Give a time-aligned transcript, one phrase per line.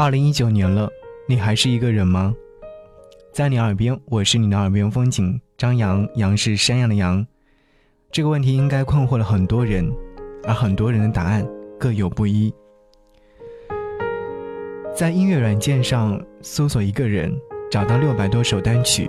[0.00, 0.90] 二零一九年了，
[1.26, 2.34] 你还是一个人吗？
[3.34, 7.26] 在你耳边，我是你的耳边风景张扬，杨是山羊的羊。
[8.10, 9.92] 这个问题应该困惑了很多人，
[10.44, 11.46] 而很多人的答案
[11.78, 12.50] 各有不一。
[14.96, 17.30] 在音乐软件上搜索一个人，
[17.70, 19.04] 找到六百多首单曲；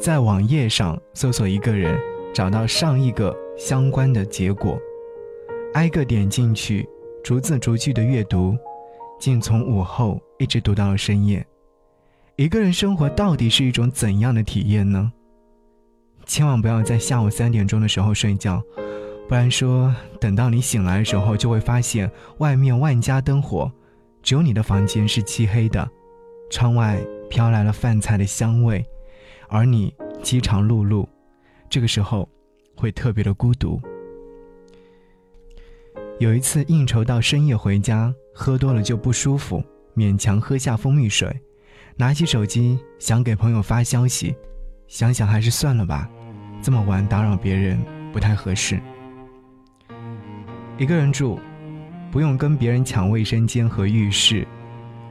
[0.00, 1.96] 在网页上搜索一个人，
[2.34, 4.76] 找到上亿个相关的结果。
[5.74, 6.88] 挨个点进去，
[7.22, 8.58] 逐字逐句的阅读，
[9.18, 11.44] 竟从午后一直读到了深夜。
[12.36, 15.12] 一个人生活到底是一种怎样的体验呢？
[16.24, 18.62] 千万不要在下午三点钟的时候睡觉，
[19.28, 23.70] 不然说等到你醒来的时候，就会发现外面万家灯火，
[24.22, 25.88] 只有你的房间是漆黑的，
[26.50, 28.84] 窗外飘来了饭菜的香味，
[29.48, 31.06] 而你饥肠辘辘，
[31.68, 32.28] 这个时候
[32.76, 33.80] 会特别的孤独。
[36.18, 39.62] 有一次应酬到深夜回家，喝多了就不舒服，
[39.94, 41.32] 勉强喝下蜂蜜水。
[41.96, 44.34] 拿起手机想给朋友发消息，
[44.88, 46.08] 想想还是算了吧，
[46.60, 47.78] 这么晚打扰别人
[48.12, 48.80] 不太合适。
[50.76, 51.38] 一个人住，
[52.10, 54.44] 不用跟别人抢卫生间和浴室，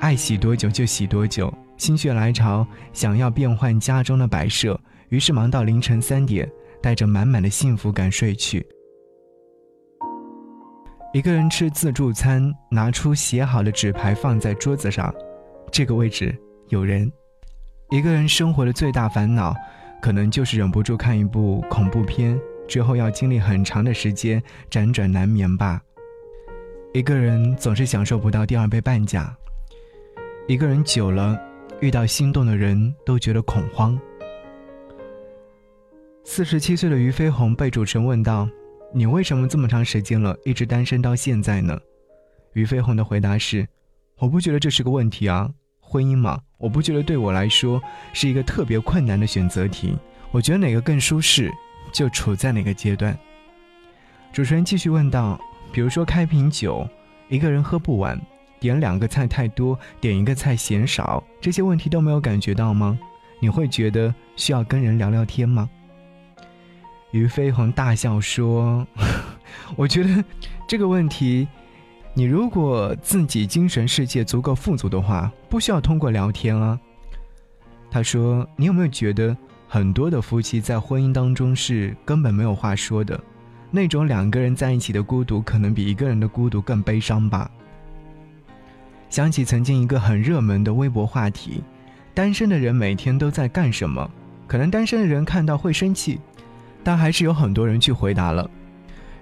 [0.00, 1.52] 爱洗多久就洗多久。
[1.76, 6.50] 心血来潮想要变换家中的摆设，于是忙到凌晨三点，
[6.82, 8.66] 带着满满的幸福感睡去。
[11.14, 15.12] 一个人吃自助餐，拿出写好的纸牌放在桌子上，
[15.72, 16.36] 这个位置。
[16.68, 17.10] 有人，
[17.88, 19.54] 一个人生活的最大烦恼，
[20.02, 25.80] 可能就是忍不住看一部恐怖片之后要经历很长的时间辗转难眠吧。
[26.92, 29.34] 一个人总是享受不到第二杯半价。
[30.46, 31.40] 一个人久了，
[31.80, 33.98] 遇到心动的人都觉得恐慌。
[36.22, 38.46] 四十七岁的俞飞鸿被主持人问到
[38.92, 41.78] ：“你为什么这么长时间了，一直单身到现在呢？”
[42.54, 43.66] 俞飞鸿的回答是
[44.18, 45.50] ：“我不觉得这是个问题啊。”
[45.80, 47.80] 婚姻嘛，我不觉得对我来说
[48.12, 49.96] 是一个特别困难的选择题。
[50.30, 51.50] 我觉得哪个更舒适，
[51.92, 53.18] 就处在哪个阶段。
[54.30, 55.40] 主持人继续问道
[55.72, 56.86] ：“比如说开瓶酒，
[57.28, 58.18] 一个人喝不完；
[58.60, 62.98] 点两个菜太多，点一个菜嫌少，这些问题都没有感觉到吗？
[63.40, 65.70] 你会觉得需要跟人聊聊天吗？”
[67.10, 68.86] 于飞鸿大笑说
[69.76, 70.24] ：“我觉得
[70.66, 71.48] 这个问题。”
[72.14, 76.76] 你如果自己精神世界足够富足的话，不需要通过聊天啊。
[77.90, 79.36] 他说：“你有没有觉得
[79.68, 83.20] 很多的夫妻在婚姻当中是根本没有话说的？
[83.70, 87.48] 那种两个人在一起的孤独，可能比一个人的孤独更悲伤吧？”
[89.08, 91.62] 想起曾经一个很热门的微博话题：
[92.14, 94.10] 单身的人每天都在干什么？
[94.48, 96.18] 可能单身的人看到会生气，
[96.82, 98.48] 但还是有很多人去回答了。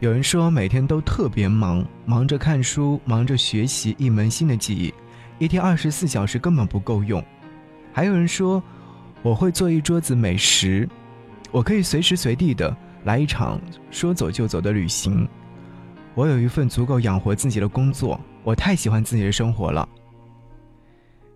[0.00, 4.92] 有人说每天都特别忙，忙着看书，忙着学习一门新的技艺，
[5.38, 7.24] 一天二十四小时根本不够用。
[7.92, 8.60] 还有人说，
[9.22, 10.88] 我会做一桌子美食，
[11.52, 15.28] 我可以随时随地的来一场说走就走的旅行。
[16.14, 19.88] 我有一份足够养活自己的工作，我太喜欢自己的生活了。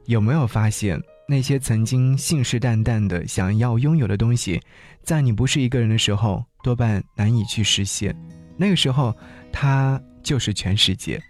[0.06, 4.60] 有没有发现，那些曾经信誓旦旦的想要拥有的东西，
[5.02, 8.16] 在你不是一个人的时候，多半难以去实现。
[8.56, 9.14] 那个时候，
[9.52, 11.20] 他就是全世界。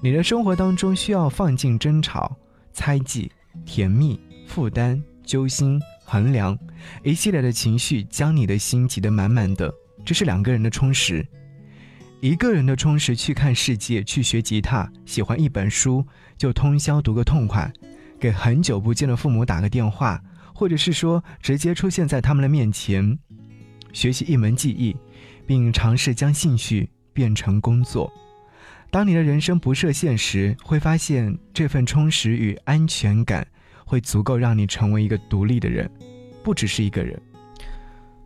[0.00, 2.36] 你的生活当中需要放进争吵、
[2.72, 3.30] 猜忌、
[3.64, 6.58] 甜蜜、负担、揪心、衡量，
[7.04, 9.72] 一系列的情绪将你的心挤得满满的。
[10.04, 11.26] 这是两个人的充实。
[12.20, 16.04] 一个人的充实，去看世界，去学吉他，喜欢一本书
[16.36, 17.72] 就通宵读个痛快，
[18.18, 20.22] 给很久不见的父母打个电话，
[20.54, 23.18] 或者是说直接出现在他们的面前，
[23.92, 24.96] 学习一门技艺。
[25.46, 28.12] 并尝试将兴趣变成工作。
[28.90, 33.46] 当你的人生不设限时，会发现这份充实与安全感
[33.84, 35.88] 会足够让你成为一个独立的人，
[36.42, 37.16] 不只是一个人。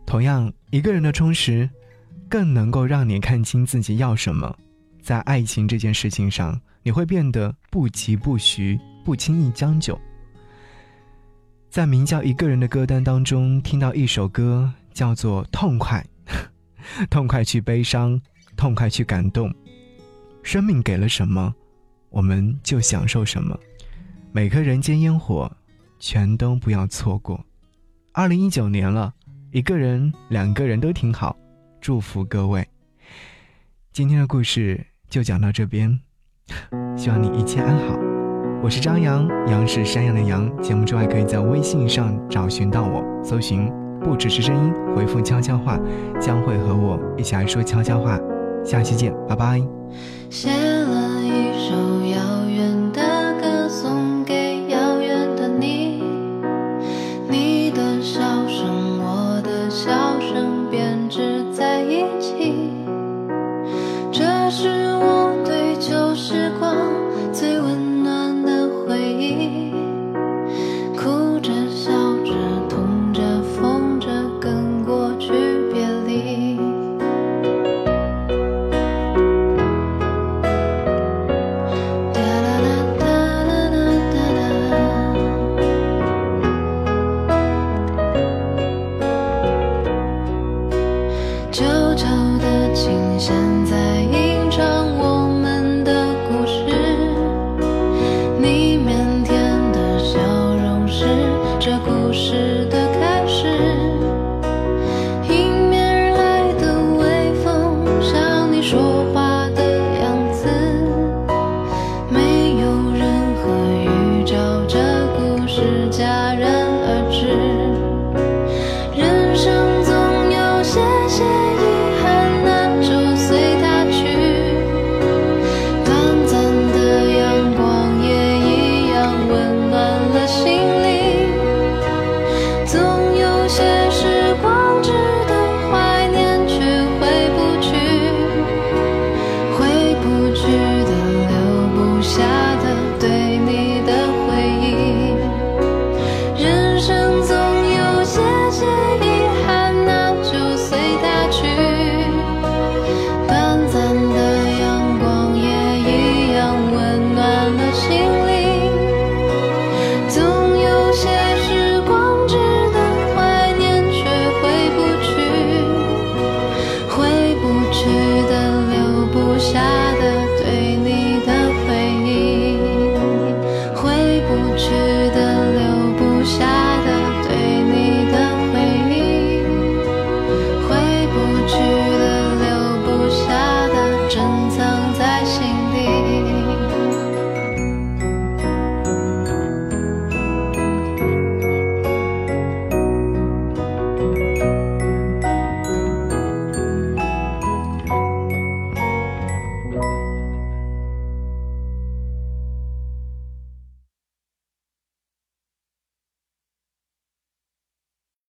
[0.03, 1.69] 同样，一个人的充实，
[2.27, 4.57] 更能够让你看清自己要什么。
[4.99, 9.99] 在爱情这件事情上，你会变得不急不徐，不轻易将就。
[11.69, 16.05] 在名叫《一个人的歌单》当中，听到一首歌，叫做《痛快》。
[17.09, 18.19] 痛快去悲伤，
[18.57, 19.53] 痛快去感动。
[20.43, 21.53] 生命给了什么，
[22.09, 23.57] 我们就享受什么。
[24.33, 25.49] 每颗人间烟火，
[25.99, 27.39] 全都不要错过。
[28.11, 29.13] 二零一九年了，
[29.51, 31.37] 一个人、两个人都挺好。
[31.79, 32.67] 祝福各位。
[33.93, 35.99] 今天的故事就讲到这边，
[36.97, 38.10] 希望你一切安好。
[38.63, 40.47] 我是张扬，杨是山羊的羊。
[40.61, 43.71] 节目之外，可以在微信上找寻到我，搜寻。
[44.03, 45.79] 不只是声音，回复悄悄话，
[46.19, 48.19] 将会和我一起来说悄悄话。
[48.63, 49.59] 下期见，拜拜。